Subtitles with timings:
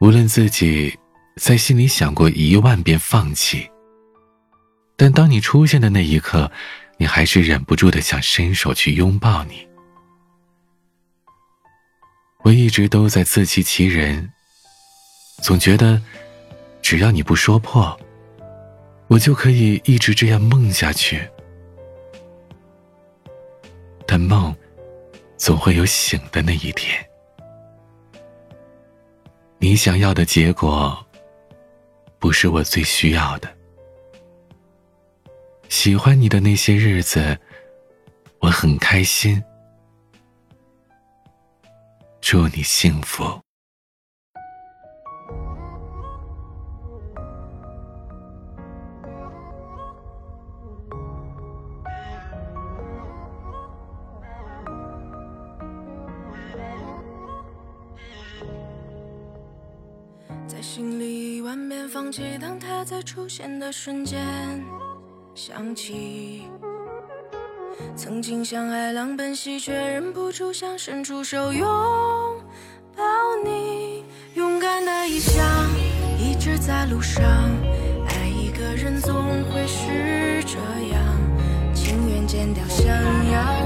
[0.00, 0.98] 无论自己
[1.36, 3.70] 在心里想过一万遍放弃，
[4.96, 6.50] 但当你出现的那一刻，
[6.96, 9.68] 你还是忍不住的想伸手去拥抱你。
[12.42, 14.26] 我一直都在自欺欺人，
[15.42, 16.00] 总觉得
[16.80, 17.94] 只要你不说破，
[19.06, 21.28] 我就可以一直这样梦下去。
[24.06, 24.56] 但梦
[25.36, 27.09] 总会有醒的那一天。
[29.62, 30.98] 你想要的结果，
[32.18, 33.56] 不是我最需要的。
[35.68, 37.38] 喜欢你的那些日子，
[38.38, 39.40] 我很开心。
[42.22, 43.38] 祝你幸福。
[60.50, 64.20] 在心里一万遍放弃，当他在出现的瞬间
[65.32, 66.42] 想起。
[67.94, 71.64] 曾经相爱狼奔兮，却忍不住想伸出手拥
[72.96, 73.04] 抱
[73.44, 74.04] 你。
[74.34, 75.46] 勇敢的异乡，
[76.18, 77.22] 一直在路上。
[78.08, 79.14] 爱一个人总
[79.44, 80.58] 会是这
[80.92, 81.00] 样，
[81.72, 82.88] 情愿剪掉想
[83.30, 83.59] 要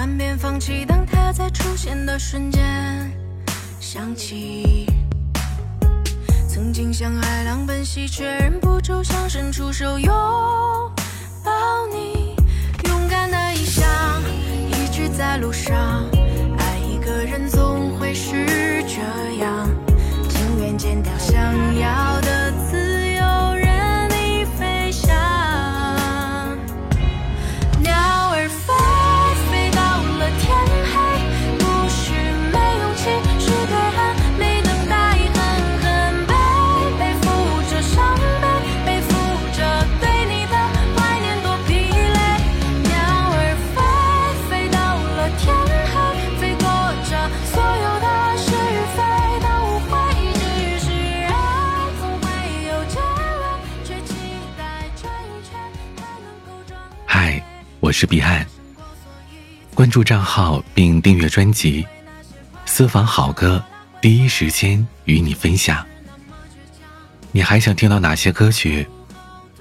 [0.00, 3.12] 万遍放弃，当他在出现的瞬间
[3.78, 4.86] 想起，
[6.48, 10.10] 曾经向海浪奔袭，却忍不住想伸出手拥
[57.90, 58.46] 我是彼岸。
[59.74, 61.84] 关注账号并订阅专辑，
[62.64, 63.60] 私房好歌，
[64.00, 65.84] 第一时间与你分享。
[67.32, 68.86] 你还想听到哪些歌曲？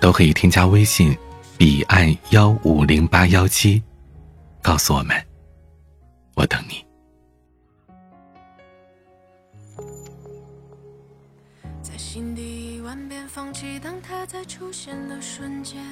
[0.00, 1.14] 都可以添加微信
[1.58, 3.82] 彼岸幺五零八幺七，
[4.62, 5.22] 告诉我们，
[6.32, 6.82] 我等你。
[11.82, 15.84] 在心底万遍放弃，当他在出现的瞬间